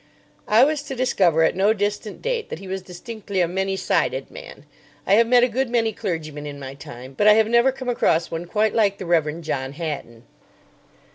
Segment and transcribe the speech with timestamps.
[0.47, 4.31] I was to discover at no distant date that he was distinctly a many sided
[4.31, 4.65] man.
[5.05, 7.87] I have met a good many clergymen in my time, but I have never come
[7.89, 9.41] across one quite like the Rev.
[9.41, 10.23] John Hatton.